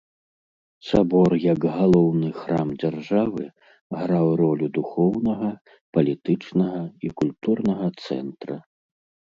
Сабор 0.91 1.29
як 1.43 1.67
галоўны 1.75 2.29
храм 2.39 2.67
дзяржавы 2.85 3.45
граў 3.99 4.27
ролю 4.43 4.67
духоўнага, 4.79 5.49
палітычнага 5.99 6.81
і 7.05 7.17
культурнага 7.23 7.87
цэнтра. 8.09 8.57